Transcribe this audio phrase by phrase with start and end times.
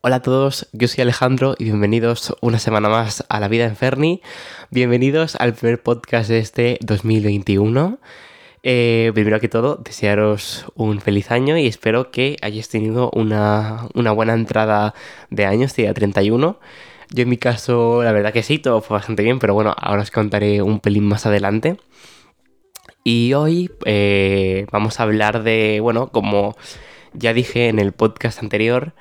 [0.00, 3.74] Hola a todos, yo soy Alejandro y bienvenidos una semana más a La Vida en
[3.74, 4.22] Ferni.
[4.70, 7.98] Bienvenidos al primer podcast de este 2021.
[8.62, 14.34] Eh, primero que todo, desearos un feliz año y espero que hayáis tenido una, buena
[14.34, 14.94] entrada
[15.30, 16.60] de año, este día 31.
[17.10, 20.02] Yo en mi caso, la verdad que sí, todo fue bastante bien, pero bueno, ahora
[20.02, 21.76] os contaré un pelín más adelante.
[23.02, 26.56] Y hoy eh, vamos a hablar de, bueno, como
[27.14, 28.92] ya dije en el podcast anterior,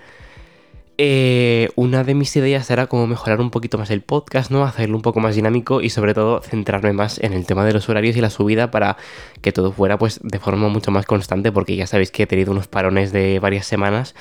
[0.99, 4.63] eh, una de mis ideas era como mejorar un poquito más el podcast, ¿no?
[4.63, 7.87] Hacerlo un poco más dinámico y sobre todo centrarme más en el tema de los
[7.87, 8.97] horarios y la subida para
[9.41, 12.51] que todo fuera pues de forma mucho más constante porque ya sabéis que he tenido
[12.51, 14.15] unos parones de varias semanas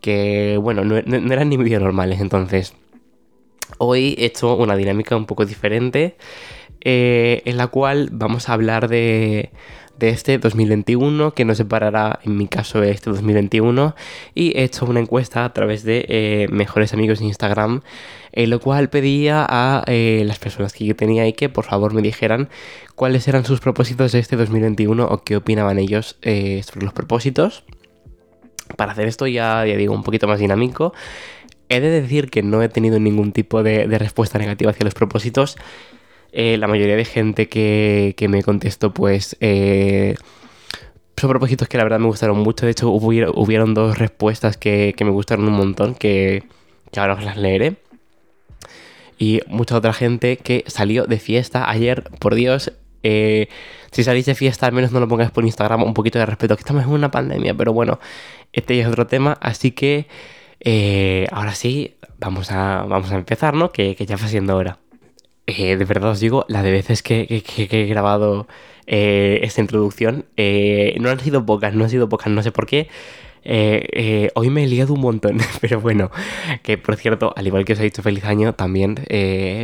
[0.00, 2.20] que, bueno, no, eran ni medio normales.
[2.20, 2.74] Entonces,
[3.78, 6.16] hoy he hecho una dinámica un poco diferente
[6.82, 9.50] eh, en la cual vamos a hablar de
[10.00, 13.94] de este 2021 que nos separará en mi caso este 2021
[14.34, 17.82] y he hecho una encuesta a través de eh, mejores amigos de Instagram
[18.32, 21.92] en lo cual pedía a eh, las personas que yo tenía y que por favor
[21.92, 22.48] me dijeran
[22.96, 27.64] cuáles eran sus propósitos de este 2021 o qué opinaban ellos eh, sobre los propósitos.
[28.76, 30.94] Para hacer esto ya, digo un poquito más dinámico.
[31.68, 35.56] He de decir que no he tenido ningún tipo de respuesta negativa hacia los propósitos
[36.32, 40.14] eh, la mayoría de gente que, me contestó, pues, eh,
[41.16, 42.66] son propósitos que la verdad me gustaron mucho.
[42.66, 46.44] De hecho, hubieron dos respuestas que, me gustaron un montón, que,
[46.96, 47.76] ahora os las leeré.
[49.18, 52.72] Y mucha otra gente que salió de fiesta ayer, por Dios.
[53.02, 53.48] Eh,
[53.90, 56.56] si salís de fiesta, al menos no lo pongáis por Instagram, un poquito de respeto,
[56.56, 57.98] que estamos en una pandemia, pero bueno,
[58.52, 60.06] este es otro tema, así que
[61.32, 63.72] ahora sí, vamos a, vamos a empezar, ¿no?
[63.72, 64.78] Que, que ya va siendo hora.
[65.58, 68.46] Eh, de verdad os digo, la de veces que, he grabado
[68.86, 72.66] eh, esta introducción, eh, no han sido pocas, no han sido pocas, no sé por
[72.66, 72.88] qué.
[74.34, 76.10] hoy me he liado un montón, pero bueno,
[76.62, 78.96] que por cierto, al igual que os he dicho feliz año, también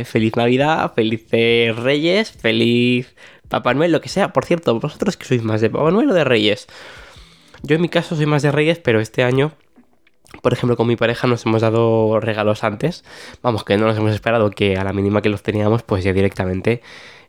[0.05, 3.15] feliz Navidad, felices Reyes, feliz
[3.47, 4.33] Papá Noel, lo que sea.
[4.33, 6.67] Por cierto, vosotros que sois más de Papá Noel o de Reyes.
[7.63, 9.53] Yo en mi caso soy más de Reyes, pero este año
[10.41, 13.03] por ejemplo, con mi pareja nos hemos dado regalos antes.
[13.41, 16.13] Vamos, que no nos hemos esperado que a la mínima que los teníamos, pues ya
[16.13, 16.81] directamente.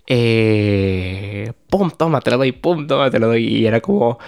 [0.07, 1.91] Eh, ¡Pum!
[1.97, 2.87] Toma, te lo doy, ¡pum!
[2.87, 3.47] Toma, te lo doy.
[3.47, 4.19] Y era como.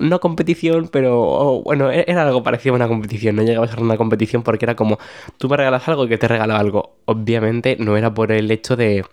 [0.00, 3.36] No competición, pero bueno, e-, era algo parecido a una competición.
[3.36, 4.98] No llegaba a ser una competición porque era como.
[5.38, 6.96] Tú me regalas algo que te regalo algo.
[7.06, 9.04] Obviamente no era por el hecho de.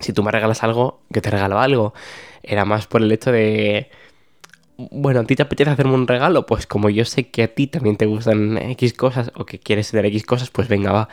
[0.00, 1.94] Si tú me regalas algo, que te regalo algo.
[2.42, 3.90] Era más por el hecho de
[4.90, 7.66] bueno, a ti te apetece hacerme un regalo, pues como yo sé que a ti
[7.66, 11.08] también te gustan X cosas o que quieres tener X cosas, pues venga, va,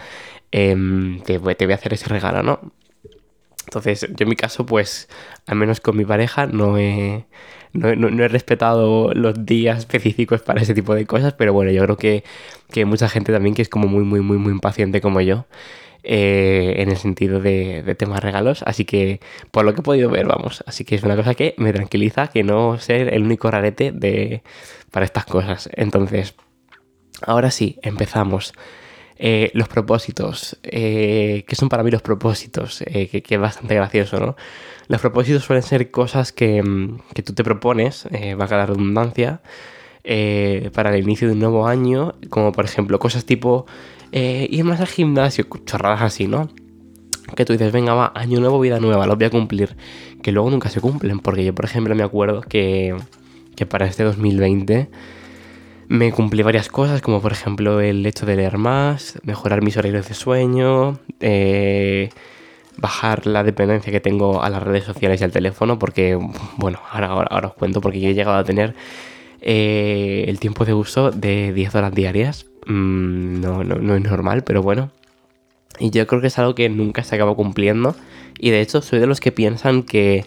[0.52, 2.60] em, te, voy a hacer ese regalo, ¿no?
[3.66, 5.10] Entonces, yo en mi caso, pues,
[5.46, 7.26] al menos con mi pareja, no he,
[7.74, 11.98] no, he respetado los días específicos para ese tipo de cosas, pero bueno, yo creo
[11.98, 12.24] que,
[12.72, 15.46] que mucha gente también que es como muy, muy, muy, muy impaciente como yo.
[16.10, 18.64] Eh, en el sentido de, temas regalos.
[18.66, 19.20] Así que,
[19.52, 20.64] por lo que he podido ver, vamos.
[20.66, 24.42] Así que es una cosa que me tranquiliza que no ser el único rarete de,
[24.90, 25.70] para estas cosas.
[25.74, 26.34] Entonces,
[27.22, 28.54] ahora sí, empezamos.
[29.20, 30.58] Eh, los propósitos.
[30.64, 32.84] Eh, ¿Qué son para mí los propósitos?
[32.88, 34.38] que, que, es bastante gracioso, ¿no?
[34.88, 38.08] Los propósitos suelen ser cosas que, mm, que tú te propones,
[38.38, 39.42] valga la redundancia,
[40.04, 43.66] para el inicio de un nuevo año, como por ejemplo cosas tipo
[44.12, 46.50] eh, ir más al gimnasio, chorradas así, ¿no?
[47.36, 49.76] Que tú dices, venga, va, año nuevo, vida nueva, lo voy a cumplir.
[50.24, 52.96] Que luego nunca se cumplen, porque yo, por ejemplo, me acuerdo que,
[53.56, 54.90] que para este 2020
[55.90, 60.08] me cumplí varias cosas, como por ejemplo el hecho de leer más, mejorar mis horarios
[60.08, 62.10] de sueño, eh,
[62.78, 66.20] bajar la dependencia que tengo a las redes sociales y al teléfono, porque,
[66.58, 68.76] bueno, ahora, ahora, os cuento, porque yo he llegado a tener
[69.42, 74.44] eh, el tiempo de uso de 10 horas diarias Mm, no, no, no es normal,
[74.44, 74.92] pero bueno.
[75.80, 77.96] Y yo creo que es algo que nunca se acaba cumpliendo.
[78.40, 80.26] Y de hecho soy de los que piensan que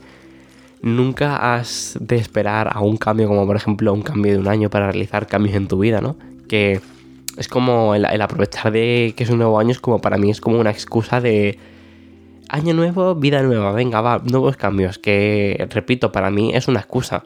[0.83, 4.71] nunca has de esperar a un cambio como por ejemplo un cambio de un año
[4.71, 6.17] para realizar cambios en tu vida, ¿no?
[6.49, 6.81] Que
[7.37, 10.41] es como el, aprovechar de que es un nuevo año es como para mí es
[10.41, 11.59] como una excusa de
[12.49, 17.25] año nuevo, vida nueva, venga, va, nuevos cambios, que repito, para mí es una excusa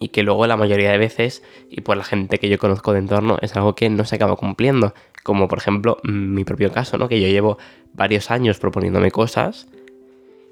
[0.00, 2.98] y que luego la mayoría de veces, y por la gente que yo conozco de
[3.00, 4.94] entorno, es algo que no se acaba cumpliendo.
[5.22, 7.08] Como por ejemplo mi propio caso, ¿no?
[7.08, 7.58] Que yo llevo
[7.94, 9.66] varios años proponiéndome cosas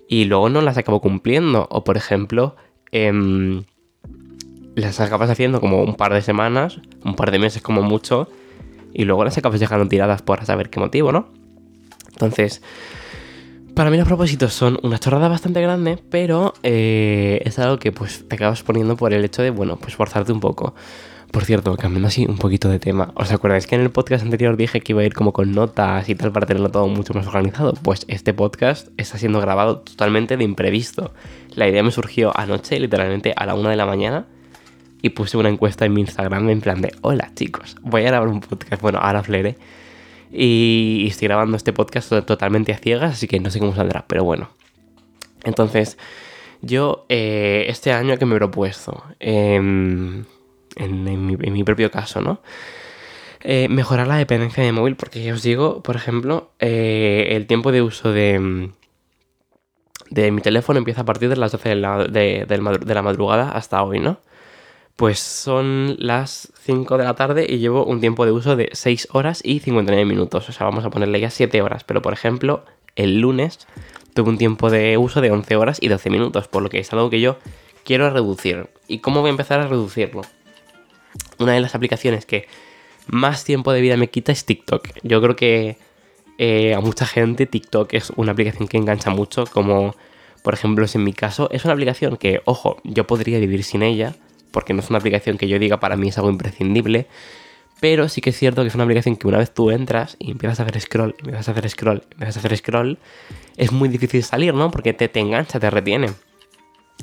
[0.08, 1.69] y luego no las acabo cumpliendo.
[1.70, 2.56] O por ejemplo,
[2.91, 3.64] em,
[4.75, 8.29] las acabas haciendo como un par de semanas, un par de meses como mucho,
[8.93, 11.29] y luego las acabas dejando tiradas por saber qué motivo, ¿no?
[12.12, 12.62] Entonces,
[13.75, 18.25] para mí los propósitos son una chorrada bastante grande, pero eh, es algo que pues
[18.29, 20.75] te acabas poniendo por el hecho de, bueno, pues forzarte un poco.
[21.32, 24.56] por cierto, cambiando así un poquito de tema, ¿os acordáis que en el podcast anterior
[24.56, 27.26] dije que iba a ir como con notas y tal para tenerlo todo mucho más
[27.26, 27.75] organizado?
[27.75, 31.12] Pues este podcast está siendo grabado totalmente de imprevisto.
[31.56, 34.26] La idea me surgió anoche, literalmente a la una de la mañana,
[35.03, 38.29] y puse una encuesta en mi Instagram en plan de, hola chicos, voy a grabar
[38.29, 39.59] un podcast, bueno, ahora fleré,
[40.32, 44.25] y estoy grabando este podcast totalmente a ciegas, así que no sé cómo saldrá, pero
[44.25, 44.50] bueno.
[45.44, 45.99] Entonces,
[46.62, 50.25] yo eh, este año que me he propuesto, em,
[50.76, 52.41] en, mi, propio caso, ¿no?
[53.43, 57.73] Eh, mejorar la dependencia de móvil, porque ya os digo, por ejemplo, eh, el tiempo
[57.73, 58.71] de uso de,
[60.11, 63.82] de mi teléfono empieza a partir de las 12 de la, de, la madrugada hasta
[63.82, 64.19] hoy, ¿no?
[64.96, 69.08] Pues son las 5 de la tarde y llevo un tiempo de uso de 6
[69.12, 70.49] horas y 59 minutos.
[70.49, 71.82] O sea, vamos a ponerle ya 7 horas.
[71.82, 72.64] Pero por ejemplo,
[72.94, 73.67] el lunes
[74.14, 76.93] tuve un tiempo de uso de 11 horas y 12 minutos, por lo que es
[76.93, 77.38] algo que yo
[77.85, 78.69] quiero reducir.
[78.87, 80.23] ¿Y cómo voy a empezar a reducirlo?
[81.38, 82.47] Una de las aplicaciones que
[83.06, 84.88] más tiempo de vida me quita es TikTok.
[85.02, 85.76] Yo creo que
[86.38, 89.94] eh, a mucha gente TikTok es una aplicación que engancha mucho, como
[90.43, 91.49] por ejemplo es en mi caso.
[91.50, 94.14] Es una aplicación que, ojo, yo podría vivir sin ella,
[94.55, 97.09] porque no es una aplicación que yo diga para mí es algo imprescindible.
[97.81, 100.31] Pero sí que es cierto que es una aplicación que una vez tú entras y
[100.31, 102.99] empiezas a hacer scroll, empiezas a hacer scroll, empiezas a hacer scroll,
[103.56, 104.71] es muy difícil salir, ¿no?
[104.71, 106.12] Porque te, te engancha, te retiene.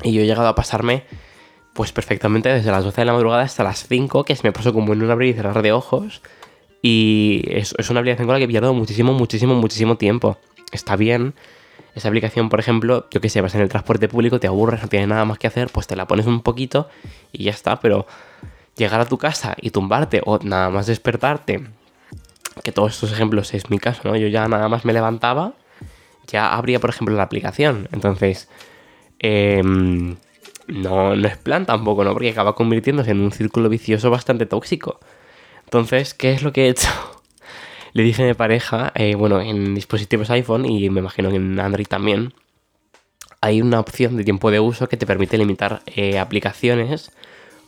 [0.02, 1.04] Y yo he llegado a pasarme,
[1.74, 4.74] pues perfectamente desde las 12 de la madrugada hasta las 5, que se me pasó
[4.74, 6.22] como en un abrir y cerrar de ojos.
[6.82, 10.38] Y es, es una aplicación con la que pierdo muchísimo, muchísimo, muchísimo tiempo.
[10.72, 11.36] Está bien.
[11.96, 14.88] Esa aplicación, por ejemplo, yo que sé, vas en el transporte público, te aburres, no
[14.88, 16.90] tienes nada más que hacer, pues te la pones un poquito
[17.32, 17.80] y ya está.
[17.80, 18.08] Pero
[18.78, 21.68] llegar a tu casa y tumbarte o nada más despertarte,
[22.64, 24.16] que todos estos ejemplos es mi caso, ¿no?
[24.16, 25.54] Yo ya nada más me levantaba,
[26.28, 27.90] ya abría, por ejemplo, la aplicación.
[27.92, 28.50] Entonces,
[29.20, 30.16] em,
[30.68, 32.14] no, no es plan tampoco, ¿no?
[32.14, 35.00] Porque acaba convirtiéndose en un círculo vicioso bastante tóxico.
[35.66, 36.90] Entonces, ¿qué es lo que he hecho?
[37.94, 41.60] Le dije a mi pareja, eh, bueno, en dispositivos iPhone y me imagino que en
[41.60, 42.34] Android también,
[43.42, 47.12] hay una opción de tiempo de uso que te permite limitar eh, aplicaciones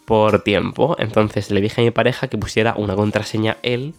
[0.06, 0.96] por tiempo.
[1.00, 3.96] Entonces le dije a mi pareja que pusiera una contraseña él,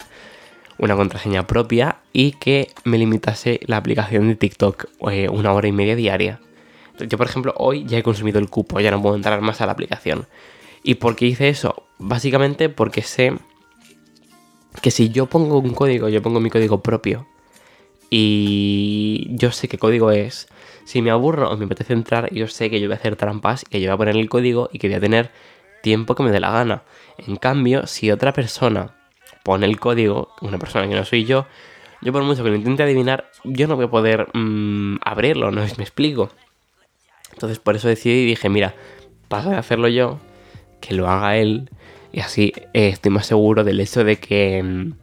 [0.77, 5.73] una contraseña propia y que me limitase la aplicación de TikTok eh, una hora y
[5.73, 6.39] media diaria.
[6.97, 9.65] Yo, por ejemplo, hoy ya he consumido el cupo, ya no puedo entrar más a
[9.65, 10.27] la aplicación.
[10.81, 11.83] ¿Y por qué hice eso?
[11.97, 13.37] Básicamente porque sé
[14.81, 17.27] que si yo pongo un código, yo pongo mi código propio
[18.09, 20.47] y yo sé qué código es,
[20.85, 23.63] si me aburro o me apetece entrar, yo sé que yo voy a hacer trampas,
[23.63, 25.31] y que yo voy a poner el código y que voy a tener
[25.81, 26.83] tiempo que me dé la gana.
[27.17, 28.95] En cambio, si otra persona
[29.43, 31.45] pone el código, una persona que no soy yo,
[32.01, 35.61] yo por mucho que lo intente adivinar, yo no voy a poder mm, abrirlo, no
[35.77, 36.29] me explico.
[37.33, 38.75] Entonces por eso decidí y dije, mira,
[39.27, 40.19] paso de hacerlo yo,
[40.81, 41.69] que lo haga él,
[42.15, 44.93] y así eh, estoy más seguro del hecho de que, mm,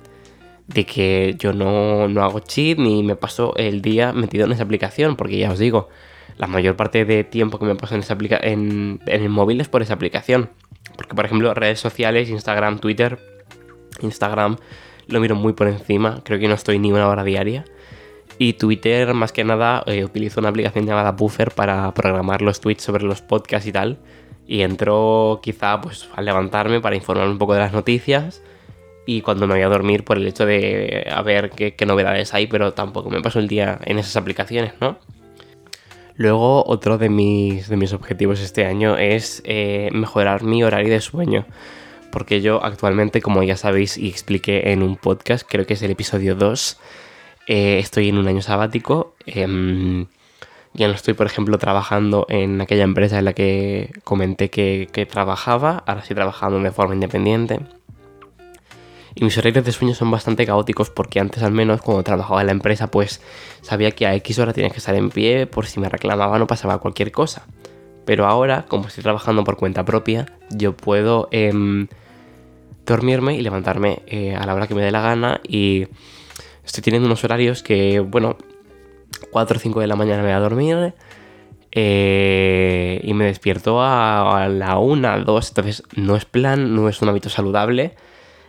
[0.68, 4.62] de que yo no, no hago cheat ni me paso el día metido en esa
[4.62, 5.90] aplicación, porque ya os digo,
[6.38, 9.68] la mayor parte de tiempo que me paso en, esa en, en el móvil es
[9.68, 10.48] por esa aplicación.
[10.96, 13.18] Porque, por ejemplo, redes sociales, Instagram, Twitter,
[14.00, 14.56] Instagram
[15.06, 17.66] lo miro muy por encima, creo que no estoy ni una hora diaria.
[18.38, 22.82] Y Twitter, más que nada, eh, utilizo una aplicación llamada Buffer para programar los tweets
[22.82, 23.98] sobre los podcasts y tal.
[24.46, 28.42] Y entro quizá pues al levantarme para informar un poco de las noticias
[29.06, 32.34] y cuando me voy a dormir por el hecho de a ver qué, qué novedades
[32.34, 34.98] hay, pero tampoco me paso el día en esas aplicaciones, ¿no?
[36.16, 41.00] Luego, otro de mis, de mis objetivos este año es eh, mejorar mi horario de
[41.00, 41.46] sueño.
[42.10, 45.90] Porque yo actualmente, como ya sabéis y expliqué en un podcast, creo que es el
[45.90, 46.78] episodio 2,
[47.48, 49.14] eh, estoy en un año sabático.
[49.24, 50.06] Em,
[50.74, 55.82] ya no estoy, por ejemplo, trabajando en aquella empresa en la que comenté que, trabajaba.
[55.86, 57.60] Ahora estoy trabajando de forma independiente.
[59.14, 62.46] Y mis horarios de sueño son bastante caóticos porque antes al menos cuando trabajaba en
[62.46, 63.20] la empresa pues
[63.60, 66.46] sabía que a X hora tenía que estar en pie por si me reclamaba no
[66.46, 67.46] pasaba cualquier cosa.
[68.06, 71.88] Pero ahora, como estoy trabajando por cuenta propia, yo puedo em,
[72.86, 75.88] dormirme y levantarme eh, a la hora que me dé la gana y
[76.64, 78.38] estoy teniendo unos horarios que, bueno,
[79.30, 80.94] 4 o 5 de la mañana me voy a dormir
[81.70, 87.00] eh, y me despierto a, a la 1, 2, entonces no es plan, no es
[87.02, 87.94] un hábito saludable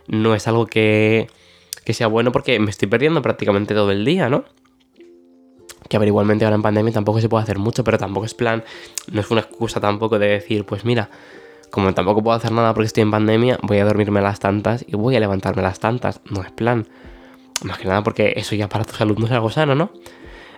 [0.06, 1.28] no es algo que,
[1.86, 4.44] sea bueno porque me estoy perdiendo prácticamente todo el día, ¿no?
[5.88, 8.34] Que a ver, igualmente ahora en pandemia tampoco se puede hacer mucho, pero tampoco es
[8.34, 8.64] plan,
[9.10, 11.10] no es una excusa tampoco de decir, pues mira,
[11.70, 14.96] como tampoco puedo hacer nada porque estoy en pandemia, voy a dormirme las tantas y
[14.96, 16.20] voy a levantarme las tantas.
[16.30, 16.86] No es plan.
[17.64, 19.90] Más que nada porque eso ya para tu salud no es algo sano, ¿no?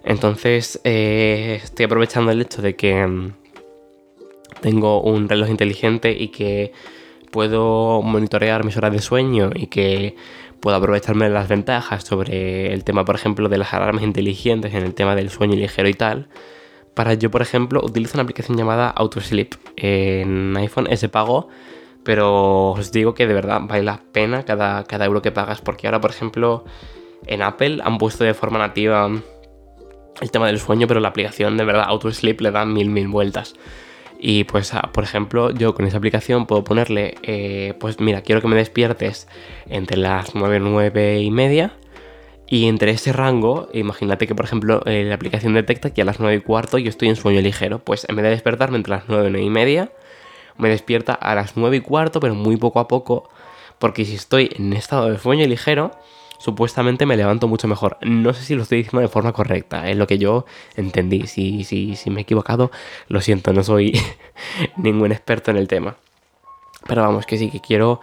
[0.06, 3.32] Entonces eh, estoy aprovechando el hecho de que mm,
[4.60, 6.72] tengo un reloj inteligente y que
[7.32, 10.14] puedo monitorear mis horas de sueño y que
[10.60, 14.84] puedo aprovecharme de las ventajas sobre el tema, por ejemplo, de las alarmas inteligentes en
[14.84, 16.28] el tema del sueño ligero y tal.
[16.94, 19.54] Para yo, por ejemplo, utilizo una aplicación llamada AutoSleep.
[19.76, 21.48] En iPhone ese pago,
[22.04, 25.88] pero os digo que de verdad vale la pena cada, cada euro que pagas, porque
[25.88, 26.64] ahora, por ejemplo,
[27.26, 29.10] en Apple han puesto de forma nativa
[30.20, 33.54] el tema del sueño, pero la aplicación de verdad AutoSleep le da mil, mil vueltas.
[34.18, 38.40] Y pues, ah, por ejemplo, yo con esa aplicación puedo ponerle, eh, pues mira, quiero
[38.40, 39.28] que me despiertes
[39.68, 41.74] entre las 9, 9 y media.
[42.48, 46.20] Y entre ese rango, imagínate que por ejemplo eh, la aplicación detecta que a las
[46.20, 47.80] 9 y cuarto yo estoy en sueño ligero.
[47.80, 49.90] Pues en vez de despertarme entre las 9 y 9 y media,
[50.56, 53.28] me despierta a las 9 y cuarto, pero muy poco a poco.
[53.78, 55.90] Porque si estoy en estado de sueño ligero,
[56.38, 57.98] supuestamente me levanto mucho mejor.
[58.02, 60.44] No sé si lo estoy diciendo de forma correcta, es lo que yo
[60.76, 61.26] entendí.
[61.26, 62.70] Si, si, si me he equivocado,
[63.08, 63.98] lo siento, no soy
[64.76, 65.96] ningún experto en el tema.
[66.86, 68.00] Pero vamos, que sí que quiero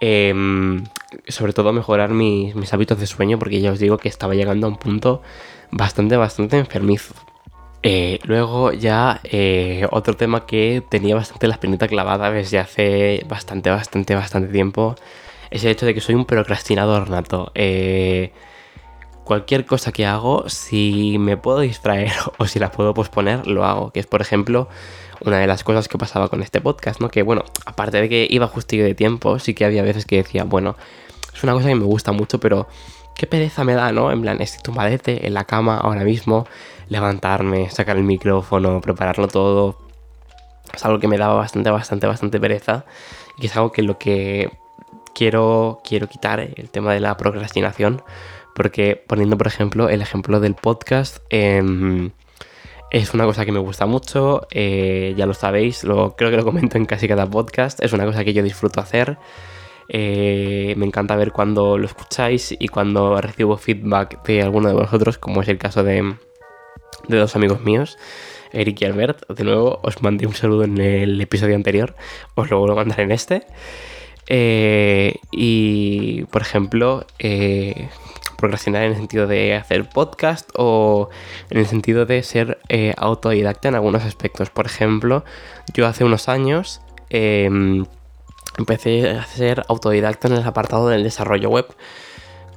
[0.00, 0.84] em,
[1.28, 4.66] sobre todo mejorar mis, mis, hábitos de sueño porque ya os digo que estaba llegando
[4.66, 5.22] a un punto
[5.70, 7.14] bastante, bastante enfermizo.
[7.86, 13.68] Eh, luego ya eh, otro tema que tenía bastante la espinita clavada desde hace bastante,
[13.68, 14.96] bastante, bastante tiempo
[15.54, 17.52] es el hecho de que soy un procrastinador nato.
[17.54, 18.32] Eh,
[19.22, 23.92] cualquier cosa que hago, si me puedo distraer o si la puedo posponer, lo hago.
[23.92, 24.68] Que es, por ejemplo,
[25.20, 27.08] una de las cosas que pasaba con este podcast, ¿no?
[27.08, 30.42] Que bueno, aparte de que iba justillo de tiempo, sí que había veces que decía,
[30.42, 30.74] bueno,
[31.32, 32.66] es una cosa que me gusta mucho, pero
[33.14, 34.10] qué pereza me da, ¿no?
[34.10, 36.48] En plan, estoy tumbadete en la cama ahora mismo,
[36.88, 39.78] levantarme, sacar el micrófono, prepararlo todo.
[40.74, 42.86] Es algo que me daba bastante, bastante, bastante pereza.
[43.38, 44.50] Y es algo que lo que
[45.14, 48.02] quiero, quiero quitar el tema de la procrastinación,
[48.54, 52.10] porque poniendo, por ejemplo, el ejemplo del podcast, em,
[52.90, 56.44] es una cosa que me gusta mucho, eh, ya lo sabéis, lo, creo que lo
[56.44, 59.18] comento en casi cada podcast, es una cosa que yo disfruto hacer.
[59.88, 65.18] Eh, me encanta ver cuando lo escucháis y cuando recibo feedback de alguno de vosotros,
[65.18, 66.14] como es el caso de,
[67.08, 67.98] de dos amigos míos,
[68.52, 69.28] Eric y Albert.
[69.28, 71.94] De nuevo, os mandé un saludo en el episodio anterior,
[72.34, 73.46] os lo vuelvo a mandar en este.
[74.28, 77.88] Eh, y, por ejemplo, eh,
[78.36, 81.08] procrastinar en el sentido de hacer podcast o
[81.50, 84.50] en el sentido de ser eh, autodidacta en algunos aspectos.
[84.50, 85.24] Por ejemplo,
[85.72, 87.86] yo hace unos años em,
[88.58, 91.66] empecé a ser autodidacta en el apartado del desarrollo web,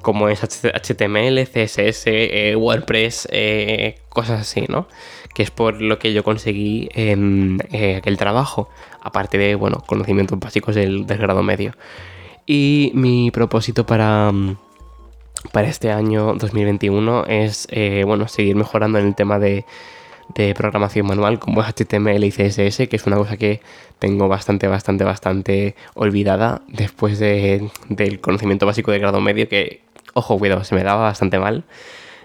[0.01, 3.27] como es HTML, CSS, WordPress,
[4.09, 4.87] cosas así, ¿no?
[5.33, 7.59] Que es por lo que yo conseguí en
[7.97, 8.69] aquel trabajo
[9.07, 11.73] aparte de, bueno, conocimientos básicos del, grado medio.
[12.45, 14.57] Y mi propósito para, mm,
[15.51, 19.65] para este año 2021 es, eh, bueno, seguir mejorando en el tema de,
[20.55, 23.61] programación manual como es HTML y CSS, que es una cosa que
[23.97, 27.71] tengo bastante, bastante, bastante olvidada después del
[28.21, 29.81] conocimiento básico de grado medio, que,
[30.17, 31.63] ojo, cuidado, se me daba bastante mal.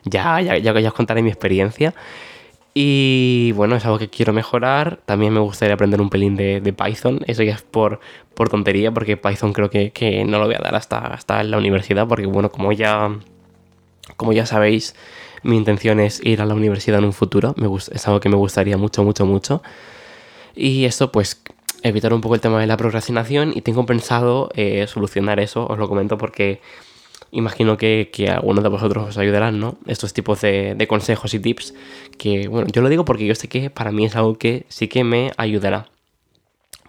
[0.05, 1.95] Ya, ya, ya, ya os contaré mi experiencia.
[2.75, 5.01] Y bueno, es algo que quiero mejorar.
[5.05, 7.21] También me gustaría aprender un pelín de, Python.
[7.27, 8.01] Eso ya es por,
[8.35, 12.09] por tontería, porque Python creo que, no lo voy a dar hasta, hasta la universidad,
[12.09, 13.11] porque bueno, como ya,
[14.17, 14.95] como ya sabéis,
[15.43, 17.55] mi intención es ir a la universidad en un futuro.
[17.59, 19.63] Me es algo que me gustaría mucho, mucho, mucho.
[20.55, 21.43] Y esto pues
[21.83, 25.67] evitar un poco el tema de la procrastinación y tengo pensado eh, solucionar eso.
[25.67, 26.61] Os lo comento porque
[27.33, 29.79] imagino que, que algunos de vosotros os ayudarán, ¿no?
[29.87, 31.75] Estos tipos de, consejos y tips
[32.19, 34.87] que, bueno, yo lo digo porque yo sé que para mí es algo que sí
[34.87, 35.89] que me ayudará.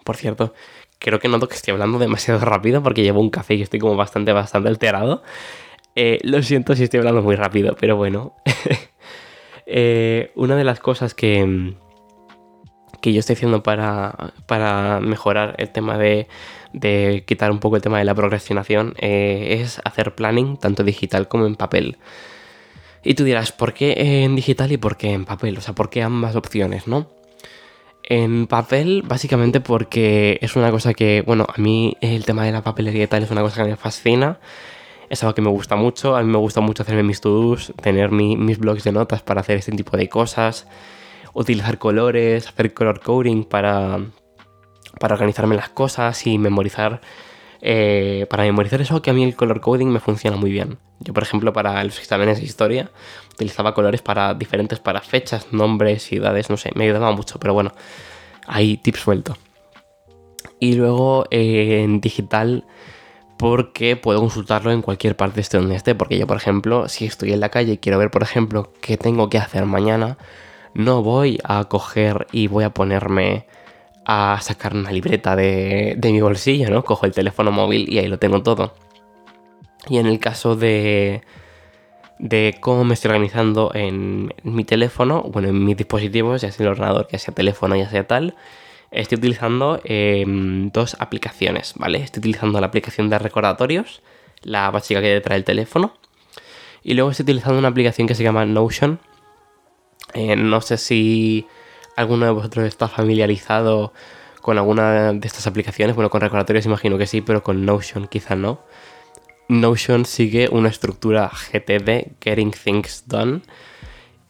[0.04, 0.54] Por cierto,
[0.98, 3.96] creo que noto que estoy hablando demasiado rápido porque llevo un café y estoy como
[3.96, 5.22] bastante, bastante alterado.
[5.96, 8.34] Eh, lo siento si estoy hablando muy rápido, pero bueno.
[9.66, 11.74] Eh, una de las cosas que,
[13.04, 16.26] que yo estoy haciendo para, para mejorar el tema de,
[16.72, 21.28] de quitar un poco el tema de la procrastinación eh, es hacer planning tanto digital
[21.28, 21.98] como en papel.
[23.02, 25.58] Y tú dirás, ¿por qué en digital y por qué en papel?
[25.58, 27.10] O sea, ¿por qué ambas opciones, no?
[28.04, 32.62] En papel, básicamente porque es una cosa que, bueno, a mí el tema de la
[32.62, 34.38] papelería y tal es una cosa que me fascina.
[35.10, 36.16] Es algo que me gusta mucho.
[36.16, 39.58] A mí me gusta mucho hacerme mis to-dos, tener mis blogs de notas para hacer
[39.58, 40.66] este tipo de cosas,
[41.34, 43.98] utilizar colores, hacer color coding para,
[44.98, 47.00] para organizarme las cosas y memorizar.
[47.66, 50.78] Eh, para memorizar eso que a mí el color coding me funciona muy bien.
[51.00, 52.90] Yo, por ejemplo, para los exámenes de historia
[53.32, 57.72] utilizaba colores para diferentes, para fechas, nombres, ciudades, no sé, me ayudaba mucho, pero bueno,
[58.46, 59.38] hay tips sueltos.
[60.60, 62.64] Y luego eh, en digital,
[63.38, 67.32] porque puedo consultarlo en cualquier parte esté donde esté, porque yo, por ejemplo, si estoy
[67.32, 70.16] en la calle y quiero ver, por ejemplo, qué tengo que hacer mañana,
[70.74, 73.46] no voy a coger y voy a ponerme
[74.04, 76.84] a sacar una libreta de, de mi bolsillo, ¿no?
[76.84, 78.74] Cojo el teléfono móvil y ahí lo tengo todo.
[79.88, 81.22] Y en el caso de,
[82.18, 86.72] de cómo me estoy organizando en mi teléfono, bueno, en mis dispositivos, ya sea el
[86.72, 88.34] ordenador, ya sea teléfono, ya sea tal,
[88.90, 91.98] estoy utilizando em, dos aplicaciones, ¿vale?
[91.98, 94.02] Estoy utilizando la aplicación de recordatorios,
[94.42, 95.94] la básica que detrás del teléfono,
[96.82, 99.00] y luego estoy utilizando una aplicación que se llama Notion.
[100.14, 101.46] Eh, no sé si
[101.96, 103.92] alguno de vosotros está familiarizado
[104.40, 105.96] con alguna de estas aplicaciones.
[105.96, 108.60] Bueno, con recordatorios imagino que sí, pero con Notion quizá no.
[109.48, 113.42] Notion sigue una estructura GTD, Getting Things Done.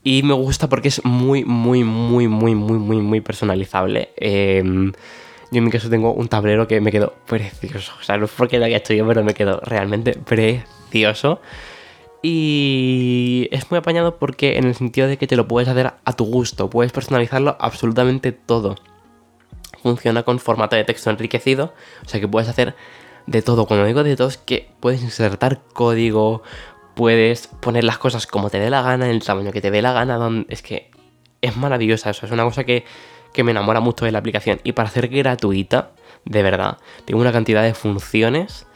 [0.03, 4.11] Y me gusta porque es muy, muy, muy, muy, muy, muy, muy personalizable.
[4.17, 4.93] Em,
[5.51, 7.93] yo en mi caso tengo un tablero que me quedó precioso.
[7.99, 11.41] O sea, no es porque lo haya hecho yo, pero me quedó realmente precioso.
[12.27, 16.13] Y es muy apañado porque en el sentido de que te lo puedes hacer a
[16.15, 18.77] tu gusto, puedes personalizarlo absolutamente todo.
[19.83, 22.75] Funciona con formato de texto enriquecido, o sea que puedes hacer
[23.27, 23.67] de todo.
[23.67, 26.43] Cuando digo de todo es que puedes insertar código,
[26.95, 29.83] puedes poner las cosas como te dé la gana, en el tamaño que te dé
[29.83, 30.19] la gana.
[30.49, 30.91] Es que
[31.43, 32.87] es maravillosa eso, es una cosa que,
[33.35, 34.63] que me enamora mucho de la aplicación.
[34.65, 35.91] Y para ser gratuita,
[36.25, 38.67] de verdad, tiene una cantidad de funciones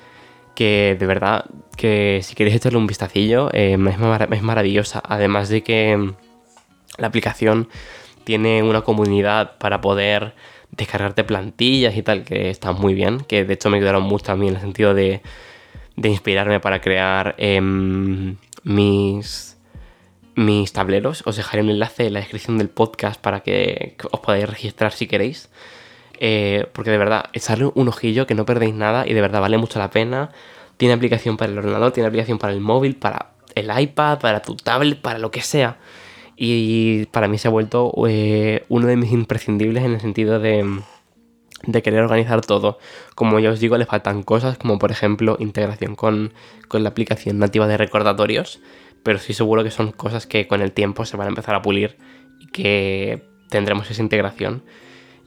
[0.58, 1.44] que de verdad
[1.76, 5.00] que si queréis echarle un vistacillo eh, es, maravillosa.
[5.06, 6.14] Además de que mm,
[6.96, 7.68] la aplicación
[8.24, 10.34] tiene una comunidad para poder
[10.72, 14.36] descargarte plantillas y tal, que está muy bien, que de hecho me ayudaron mucho a
[14.36, 15.22] mí en el sentido de,
[15.94, 18.34] de inspirarme para crear em,
[18.64, 19.56] mis,
[20.34, 21.22] mis tableros.
[21.24, 25.06] Os dejaré un enlace en la descripción del podcast para que os podáis registrar si
[25.06, 25.50] queréis.
[26.20, 29.58] Eh, porque de verdad, echarle un ojillo que no perdéis nada y de verdad vale
[29.58, 30.30] mucho la pena.
[30.76, 34.56] Tiene aplicación para el ordenador, tiene aplicación para el móvil, para el iPad, para tu
[34.56, 35.78] tablet, para lo que sea.
[36.36, 40.82] Y para mí se ha vuelto eh, uno de mis imprescindibles en el sentido de,
[41.82, 42.78] querer organizar todo.
[43.14, 46.32] Como ya os digo, le faltan cosas como por ejemplo integración con,
[46.68, 48.60] con la aplicación nativa de recordatorios.
[49.02, 51.62] Pero sí seguro que son cosas que con el tiempo se van a empezar a
[51.62, 51.96] pulir
[52.40, 54.62] y que tendremos esa integración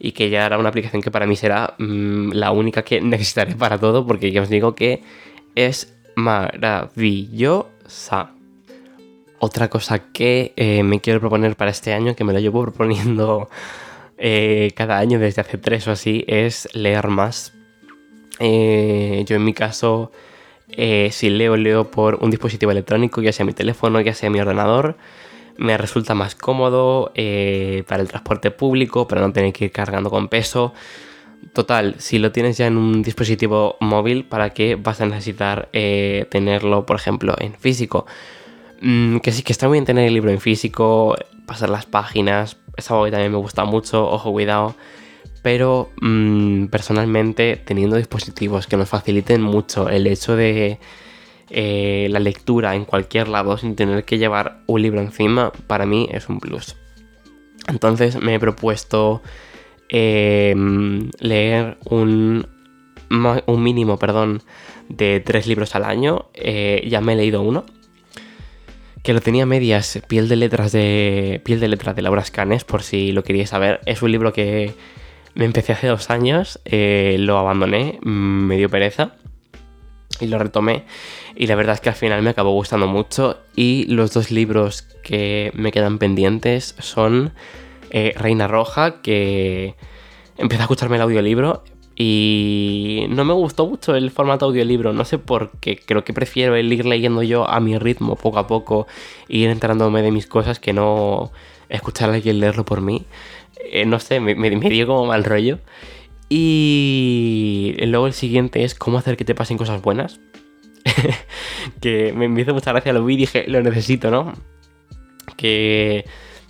[0.03, 3.53] y que ya hará una aplicación que para mí será mm, la única que necesitaré
[3.55, 5.03] para todo porque ya os digo que
[5.53, 7.67] es maravillosa.
[9.37, 13.47] Otra cosa que eh, me quiero proponer para este año, que me lo llevo proponiendo
[14.17, 17.53] eh, cada año desde hace tres o así, es leer más.
[18.39, 20.11] Eh, yo en mi caso,
[20.67, 24.97] si leo, leo por un dispositivo electrónico, ya sea mi teléfono, ya sea mi ordenador
[25.61, 30.09] me resulta más cómodo eh, para el transporte público, para no tener que ir cargando
[30.09, 30.73] con peso.
[31.53, 36.25] Total, si lo tienes ya en un dispositivo móvil, ¿para qué vas a necesitar eh,
[36.31, 38.07] tenerlo, por ejemplo, en físico?
[38.81, 42.57] Mm, que sí, que está muy bien tener el libro en físico, pasar las páginas,
[42.75, 44.75] es algo que también me gusta mucho, ojo, cuidado.
[45.43, 50.79] Pero mm, personalmente, teniendo dispositivos que nos faciliten mucho el hecho de
[51.53, 56.07] eh, la lectura en cualquier lado sin tener que llevar un libro encima, para mí
[56.09, 56.77] es un plus.
[57.67, 59.21] Entonces me he propuesto
[59.89, 62.47] em, leer un,
[63.09, 64.41] mínimo perdón,
[64.87, 66.29] de tres libros al año.
[66.33, 67.65] Eh, ya me he leído uno.
[69.03, 71.41] Que lo tenía medias, piel de letras de.
[71.43, 73.81] Piel de letras de Laura Scanes, por si lo queríais saber.
[73.85, 74.73] Es un libro que
[75.33, 76.61] me empecé hace dos años.
[76.65, 79.15] Eh, lo abandoné, me dio pereza
[80.21, 80.83] y lo retomé
[81.35, 84.83] y la verdad es que al final me acabó gustando mucho y los dos libros
[85.03, 87.33] que me quedan pendientes son
[87.89, 89.75] eh, Reina Roja que
[90.37, 91.63] empecé a escucharme el audiolibro
[91.95, 96.55] y no me gustó mucho el formato audiolibro, no sé por qué, creo que prefiero
[96.55, 98.87] el ir leyendo yo a mi ritmo poco a poco
[99.29, 101.31] e ir enterándome de mis cosas que no
[101.69, 103.05] escuchar a alguien leerlo por mí.
[103.71, 105.59] Eh, no sé, me, me dio como mal rollo.
[106.33, 110.21] Y luego el siguiente es cómo hacer que te pasen cosas buenas.
[111.81, 114.31] que me, hizo mucha gracia, lo vi y dije, lo necesito, ¿no?
[115.35, 116.05] Que,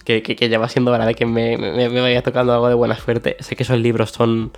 [0.05, 3.37] que, ya va siendo hora de que me, vaya tocando algo de buena suerte.
[3.39, 4.51] Sé que esos libros son,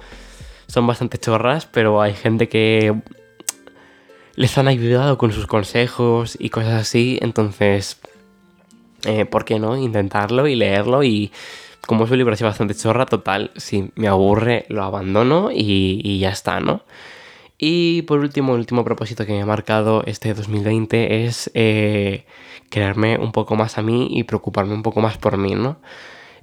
[0.67, 2.93] son bastante chorras, pero hay gente que
[4.35, 8.01] les han ayudado con sus consejos y cosas así, entonces,
[9.05, 9.77] eh, ¿por qué no?
[9.77, 11.31] Intentarlo y leerlo y
[11.87, 16.29] como es un libro así bastante chorra, total, si me aburre, lo abandono y, ya
[16.29, 16.83] está, ¿no?
[17.57, 22.25] Y por último, el último propósito que me ha marcado este 2020 es eh,
[22.69, 25.77] crearme un poco más a mí y preocuparme un poco más por mí, ¿no?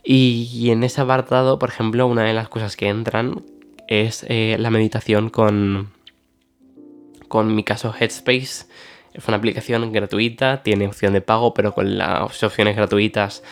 [0.04, 3.42] Y, en ese apartado, por ejemplo, una de las cosas que entran
[3.88, 5.90] es eh, la meditación con,
[7.28, 8.66] con mi caso Headspace.
[9.12, 13.42] Es una aplicación gratuita, tiene opción de pago, pero con las opciones gratuitas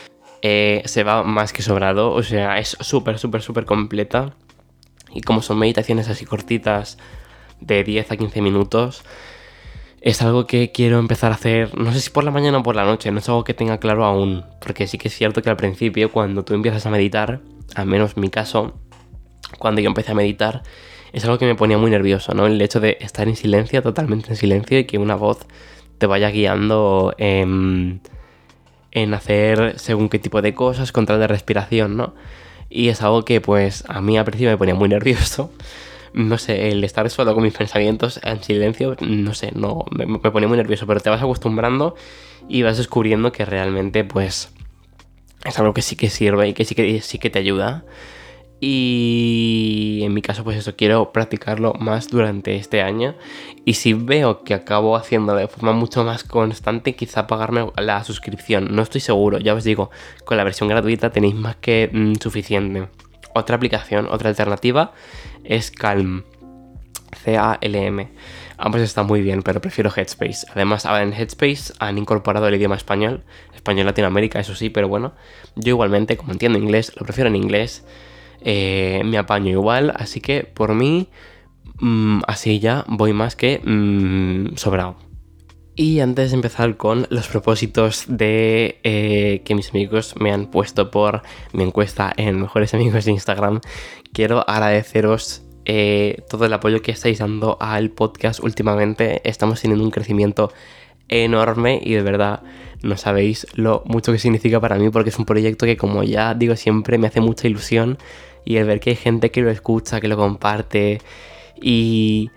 [0.42, 2.12] eh, se va más que sobrado.
[2.12, 4.34] O sea, es súper, súper, súper completa.
[5.14, 6.98] Y como son meditaciones así cortitas,
[7.60, 9.02] de 10 a 15 minutos,
[10.00, 12.76] es algo que quiero empezar a hacer, no sé si por la mañana o por
[12.76, 15.50] la noche, no es algo que tenga claro aún, porque sí que es cierto que
[15.50, 17.40] al principio cuando tú empiezas a meditar,
[17.74, 18.78] al menos en mi caso,
[19.58, 20.62] cuando yo empecé a meditar,
[21.12, 22.46] es algo que me ponía muy nervioso, ¿no?
[22.46, 25.46] El hecho de estar en silencio, totalmente en silencio, y que una voz
[25.98, 28.00] te vaya guiando en,
[28.92, 32.14] en hacer según qué tipo de cosas, control de respiración, ¿no?
[32.70, 35.50] Y es algo que pues a mí al principio me ponía muy nervioso.
[36.14, 40.18] No sé, el estar solo con mis pensamientos en silencio, no sé, no me, me
[40.18, 41.96] ponía muy nervioso, pero te vas acostumbrando
[42.48, 44.50] y vas descubriendo que realmente pues
[45.44, 47.84] es algo que sí que sirve y que sí que, sí que te ayuda.
[48.60, 53.14] Y en mi caso, pues eso, quiero practicarlo más durante este año.
[53.64, 58.74] Y si veo que acabo haciendo de forma mucho más constante, quizá pagarme la suscripción.
[58.74, 59.90] No estoy seguro, ya os digo,
[60.24, 62.88] con la versión gratuita tenéis más que mm, suficiente.
[63.34, 64.92] Otra aplicación, otra alternativa
[65.44, 66.24] es Calm.
[67.24, 68.08] C-A-L-M.
[68.58, 70.46] Ambos están muy bien, pero prefiero Headspace.
[70.52, 73.22] Además, ahora en Headspace han incorporado el idioma español,
[73.54, 75.12] español Latinoamérica, eso sí, pero bueno,
[75.54, 77.84] yo igualmente, como entiendo inglés, lo prefiero en inglés
[78.40, 81.08] eh, me apaño igual, así que por mí,
[81.80, 84.96] mm, así ya voy más que mm, sobrado.
[85.74, 90.90] Y antes de empezar con los propósitos de eh, que mis amigos me han puesto
[90.90, 91.22] por
[91.52, 93.60] mi encuesta en Mejores Amigos de Instagram,
[94.12, 99.20] quiero agradeceros eh, todo el apoyo que estáis dando al podcast últimamente.
[99.28, 100.50] Estamos teniendo un crecimiento
[101.08, 102.42] enorme y de verdad
[102.82, 106.34] no sabéis lo mucho que significa para mí porque es un proyecto que como ya
[106.34, 107.98] digo siempre me hace mucha ilusión
[108.44, 111.00] y el ver que hay gente que lo escucha, que lo comparte
[111.60, 112.30] y,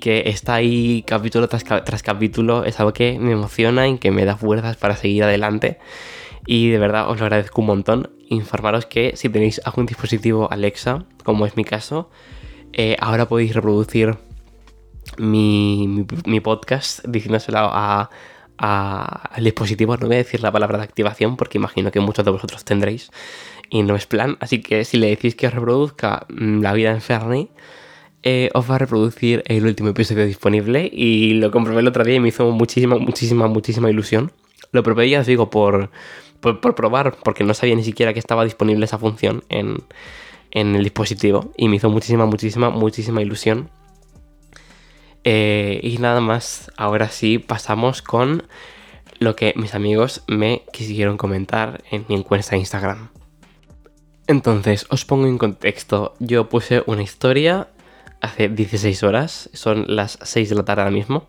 [0.00, 1.64] que está ahí capítulo tras,
[2.02, 5.78] capítulo es algo que me emociona y que me da fuerzas para seguir adelante.
[6.46, 8.10] Y de verdad os lo agradezco un montón.
[8.28, 12.10] Informaros que si tenéis algún dispositivo Alexa, como es mi caso,
[12.72, 14.16] eh, ahora podéis reproducir
[15.18, 16.04] mi,
[16.42, 18.10] podcast diciéndoselo a,
[18.58, 19.96] al dispositivo.
[19.96, 23.10] No voy a decir la palabra de activación porque imagino que muchos de vosotros tendréis
[23.70, 24.36] y no es plan.
[24.40, 27.48] Así que si le decís que os reproduzca mm, La vida en Fernie,
[28.22, 30.90] eh, os va a reproducir el último episodio disponible.
[30.92, 34.32] Y lo comprobé el otro día y me hizo muchísima, muchísima, muchísima ilusión.
[34.72, 35.90] Lo probé, ya os digo, por,
[36.40, 39.78] por, probar, porque no sabía ni siquiera que estaba disponible esa función en,
[40.50, 41.52] en el dispositivo.
[41.56, 43.70] Y me hizo muchísima, muchísima, muchísima ilusión.
[45.28, 48.44] Eh, y nada más, ahora sí pasamos con
[49.18, 53.08] lo que mis amigos me quisieron comentar en mi encuesta de Instagram.
[54.28, 56.14] Entonces, os pongo en contexto.
[56.20, 57.66] Yo puse una historia
[58.20, 61.26] hace 16 horas, son las 6 de la tarde ahora mismo,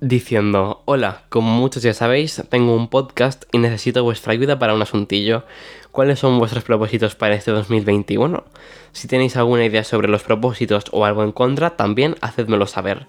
[0.00, 4.82] diciendo, hola, como muchos ya sabéis, tengo un podcast y necesito vuestra ayuda para un
[4.82, 5.44] asuntillo.
[5.90, 8.44] ¿Cuáles son vuestros propósitos para este 2021?
[8.92, 13.06] Si tenéis alguna idea sobre los propósitos o algo en contra, también hacedmelo saber.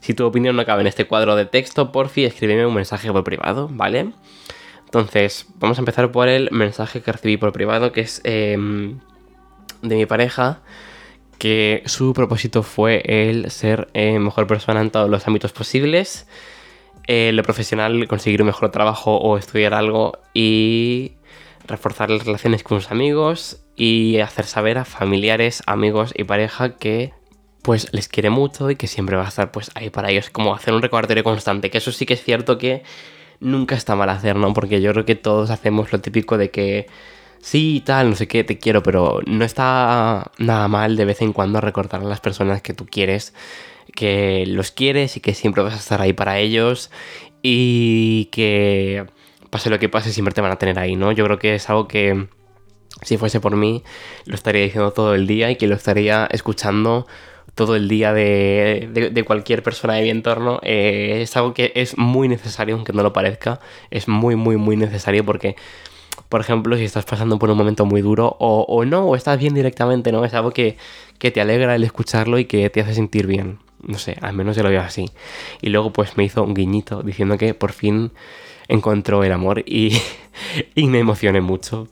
[0.00, 3.24] Si tu opinión no cabe en este cuadro de texto, porfi, escríbeme un mensaje por
[3.24, 4.12] privado, ¿vale?
[4.86, 8.98] Entonces, vamos a empezar por el mensaje que recibí por privado, que es em,
[9.82, 10.60] de mi pareja,
[11.40, 16.28] que su propósito fue el ser eh, mejor persona en todos los ámbitos posibles,
[17.06, 21.12] eh, lo profesional, conseguir un mejor trabajo o estudiar algo y
[21.66, 27.14] reforzar las relaciones con sus amigos y hacer saber a familiares, amigos y pareja que
[27.62, 30.54] pues les quiere mucho y que siempre va a estar pues ahí para ellos, como
[30.54, 32.82] hacer un recordatorio constante, que eso sí que es cierto que
[33.40, 34.52] nunca está mal hacer, ¿no?
[34.52, 36.86] Porque yo creo que todos hacemos lo típico de que
[37.42, 41.32] sí, tal, no sé qué, te quiero, pero no está nada mal de vez en
[41.32, 43.34] cuando recordar a las personas que tú quieres,
[43.94, 46.90] que los quieres y que siempre vas a estar ahí para ellos
[47.42, 49.06] y que
[49.50, 51.12] pase lo que pase siempre te van a tener ahí, ¿no?
[51.12, 52.28] Yo creo que es algo que
[53.02, 53.82] si fuese por mí
[54.26, 57.06] lo estaría diciendo todo el día y que lo estaría escuchando
[57.54, 62.28] todo el día de, cualquier persona de mi entorno, eh, es algo que es muy
[62.28, 65.56] necesario, aunque no lo parezca, es muy, muy, muy necesario porque,
[66.30, 69.52] por ejemplo, si estás pasando por un momento muy duro o, no, o estás bien
[69.52, 70.24] directamente, ¿no?
[70.24, 70.78] Es algo que,
[71.18, 73.58] que te alegra el escucharlo y que te hace sentir bien.
[73.82, 75.10] No sé, al menos yo lo veo así.
[75.60, 78.12] Y luego pues me hizo un guiñito diciendo que por fin
[78.68, 80.00] encontró el amor y,
[80.76, 81.88] y me emocioné mucho.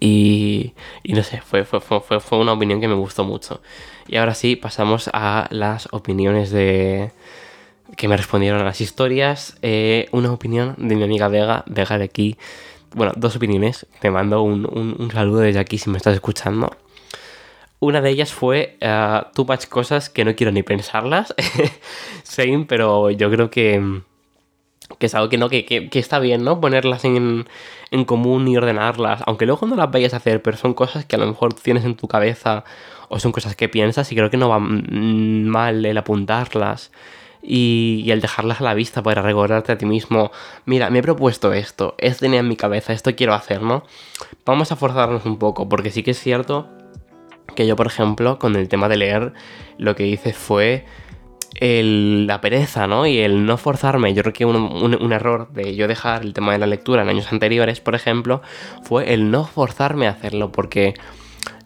[0.00, 0.72] Y,
[1.04, 3.62] y no sé, fue, fue, fue, fue una opinión que me gustó mucho.
[4.08, 7.12] Y ahora sí, pasamos a las opiniones de
[7.96, 9.56] que me respondieron a las historias.
[9.62, 12.36] Eh, una opinión de mi amiga Vega, Vega de aquí.
[12.94, 13.86] Bueno, dos opiniones.
[14.00, 16.70] Te mando un, saludo desde aquí si me estás escuchando.
[17.78, 21.34] Una de ellas fue uh, Too Much Cosas que no quiero ni pensarlas.
[22.22, 24.02] Same, pero yo creo que
[24.98, 26.60] que es algo que no, que, que, está bien, ¿no?
[26.60, 27.46] Ponerlas en,
[27.92, 31.14] en, común y ordenarlas, aunque luego no las vayas a hacer, pero son cosas que
[31.14, 32.64] a lo mejor tienes en tu cabeza
[33.08, 36.90] o son cosas que piensas y creo que no va mal el apuntarlas
[37.42, 40.30] y, el dejarlas a la vista para recordarte a ti mismo,
[40.66, 43.84] mira, me he propuesto esto, esto tenía en mi cabeza, esto quiero hacer, ¿no?
[44.44, 46.68] Vamos a forzarnos un poco, porque sí que es cierto
[47.54, 49.32] que yo, por ejemplo, con el tema de leer,
[49.78, 50.84] lo que hice fue
[51.60, 53.06] la pereza, ¿no?
[53.06, 54.14] Y el no forzarme.
[54.14, 57.32] Yo creo que un, error de yo dejar el tema de la lectura en años
[57.32, 58.40] anteriores, por ejemplo,
[58.82, 60.94] fue el no forzarme a hacerlo, porque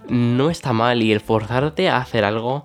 [0.09, 2.65] no está mal y el forzarte a hacer algo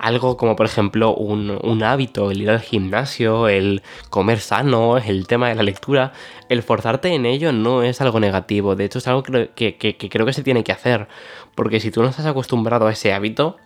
[0.00, 5.48] algo como por ejemplo un, hábito, el ir al gimnasio, el comer sano, el tema
[5.48, 6.12] de la lectura,
[6.48, 10.32] el forzarte en ello no es algo negativo, de hecho es algo que, creo que
[10.32, 11.06] se tiene que hacer,
[11.54, 13.56] porque si tú no estás acostumbrado a ese hábito,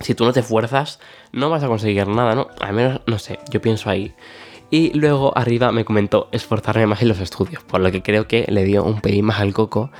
[0.00, 1.00] si tú no te fuerzas,
[1.32, 2.48] no vas a conseguir nada, ¿no?
[2.60, 4.14] Al menos, no sé, yo pienso ahí.
[4.70, 8.44] Y luego arriba me comentó esforzarme más en los estudios, por lo que creo que
[8.48, 9.90] le dio un pelín más al coco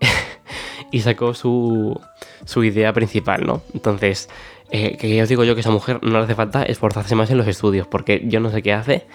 [0.90, 1.98] y sacó su,
[2.44, 3.62] su idea principal, ¿no?
[3.74, 4.28] Entonces,
[4.70, 7.30] eh, que ya os digo yo que esa mujer no le hace falta esforzarse más
[7.30, 9.06] en los estudios, porque yo no sé qué hace,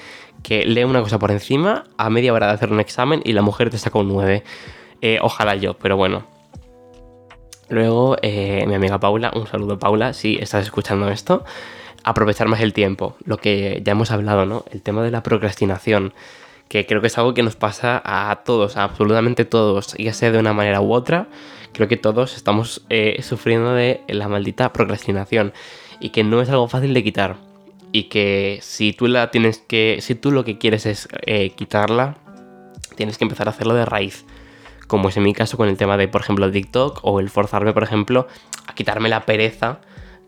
[0.44, 3.42] que lee una cosa por encima a media hora de hacer un examen y la
[3.42, 4.44] mujer te saca un 9.
[5.02, 6.26] Eh, ojalá yo, pero bueno.
[7.70, 11.44] Luego, eh, mi amiga Paula, un saludo Paula, si estás escuchando esto,
[12.04, 14.66] aprovechar más el tiempo, lo que ya hemos hablado, ¿no?
[14.72, 16.14] El tema de la procrastinación,
[16.68, 20.32] que creo que es algo que nos pasa a todos, a absolutamente todos, ya sea
[20.32, 21.28] de una manera u otra,
[21.76, 25.54] creo que todos estamos eh, sufriendo de la maldita procrastinación
[26.00, 27.36] y que no es algo fácil de quitar
[27.92, 32.18] y que si tú la tienes que si tú lo que quieres es eh, quitarla
[32.96, 34.26] tienes que empezar a hacerlo de raíz
[34.88, 37.74] como es en mi caso con el tema de por ejemplo TikTok o el forzarme
[37.74, 38.28] por ejemplo
[38.68, 39.82] a quitarme la pereza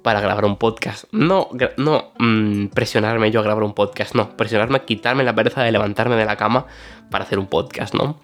[0.08, 1.04] para grabar un podcast.
[1.12, 5.64] No, no mm, presionarme yo a grabar un podcast, no, presionarme a quitarme la pereza
[5.64, 6.66] de levantarme de la cama
[7.12, 8.18] para hacer un podcast, ¿no?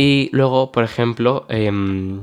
[0.00, 2.20] Y luego, por ejemplo, em,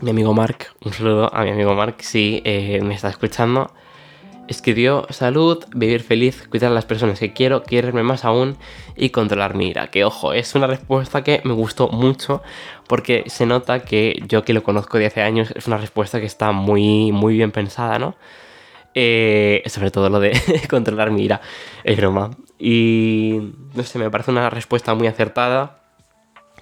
[0.00, 3.72] mi amigo Mark, un saludo a mi amigo Mark, si eh, me está escuchando,
[4.46, 8.56] escribió salud, vivir feliz, cuidar a las personas que quiero, quererme más aún
[8.96, 9.88] y controlar mi ira.
[9.88, 12.42] Que ojo, es una respuesta que me gustó mucho
[12.86, 16.26] porque se nota que yo que lo conozco de hace años es una respuesta que
[16.26, 18.14] está muy, muy bien pensada, ¿no?
[18.94, 21.40] Eh, sobre todo lo de controlar mi ira,
[21.82, 22.30] es broma.
[22.56, 25.79] Y no sé, me parece una respuesta muy acertada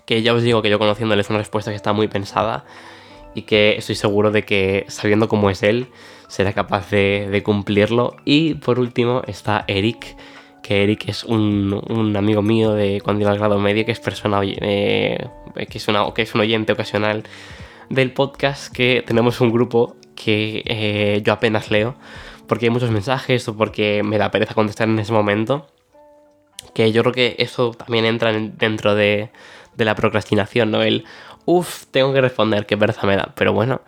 [0.09, 2.65] que ya os digo que yo conociéndole es una respuesta que está muy pensada
[3.35, 5.89] y que estoy seguro de que sabiendo cómo es él,
[6.29, 8.17] será capaz de, cumplirlo.
[8.25, 10.17] Y por último está Eric,
[10.63, 14.41] que Eric es un, amigo mío de cuando iba al grado medio, que es persona,
[14.43, 15.29] eh,
[15.69, 17.25] que, es una, que es un oyente ocasional
[17.91, 21.97] del podcast, que tenemos un grupo que eh, yo apenas leo,
[22.47, 25.67] porque hay muchos mensajes o porque me da pereza contestar en ese momento.
[26.73, 29.31] Que yo creo que eso también entra dentro de,
[29.79, 30.83] de la procrastinación, ¿no?
[30.83, 31.05] El,
[31.47, 33.33] uff, tengo que responder, qué pereza me da.
[33.35, 33.81] Pero bueno,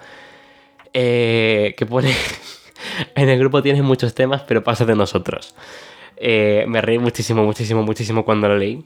[0.94, 2.14] eh, que pone,
[3.14, 5.54] en el grupo tienes muchos temas, pero pasa de nosotros.
[6.16, 8.84] Eh, me reí muchísimo, muchísimo, muchísimo cuando lo leí.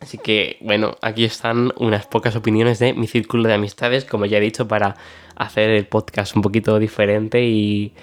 [0.00, 4.38] Así que, bueno, aquí están unas pocas opiniones de mi círculo de amistades, como ya
[4.38, 4.96] he dicho, para
[5.36, 7.94] hacer el podcast un poquito diferente y,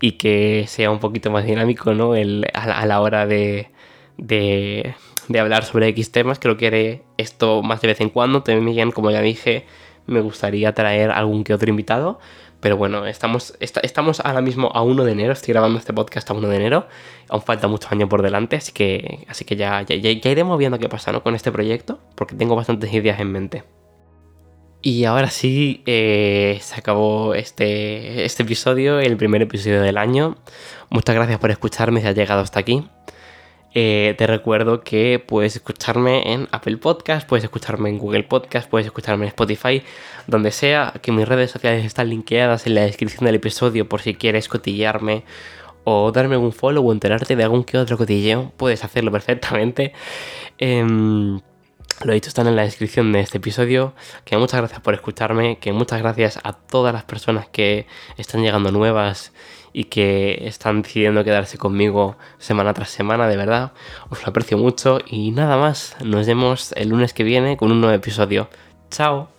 [0.00, 2.14] y que sea un poquito más dinámico, ¿no?
[2.14, 3.70] El, a, la hora de,
[4.18, 4.94] de,
[5.28, 6.38] de hablar sobre X temas.
[6.38, 8.42] Creo que haré esto más de vez en cuando.
[8.42, 9.66] También, como ya dije,
[10.06, 12.18] me gustaría traer algún que otro invitado.
[12.60, 16.34] Pero bueno, estamos, estamos ahora mismo a 1 de enero, estoy grabando este podcast a
[16.34, 16.88] 1 de enero,
[17.28, 20.76] aún falta mucho año por delante, así que, así que ya, ya, ya, iremos viendo
[20.80, 21.22] qué pasa ¿no?
[21.22, 23.64] con este proyecto, porque tengo bastantes ideas en mente.
[24.82, 30.36] Y ahora sí, eh, se acabó este, este episodio, el primer episodio del año.
[30.88, 32.84] Muchas gracias por escucharme si has llegado hasta aquí.
[33.80, 38.86] Eh, te recuerdo que puedes escucharme en Apple Podcast, puedes escucharme en Google Podcast, puedes
[38.86, 39.84] escucharme en Spotify,
[40.26, 44.14] donde sea, que mis redes sociales están linkeadas en la descripción del episodio por si
[44.14, 45.22] quieres cotillarme
[45.84, 49.92] o darme un follow o enterarte de algún que otro cotilleo, puedes hacerlo perfectamente.
[50.58, 51.40] Em,
[52.04, 53.94] lo dicho, están en la descripción de este episodio.
[54.24, 57.86] Que muchas gracias por escucharme, que muchas gracias a todas las personas que
[58.16, 59.32] están llegando nuevas
[59.72, 63.72] y que están decidiendo quedarse conmigo semana tras semana, de verdad.
[64.10, 65.96] Os lo aprecio mucho y nada más.
[66.04, 68.48] Nos vemos el lunes que viene con un nuevo episodio.
[68.90, 69.37] Chao.